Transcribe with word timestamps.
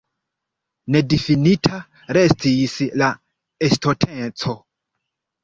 Nedifinita 0.95 1.81
restis 2.19 2.79
la 3.03 3.11
estonteco. 3.69 4.59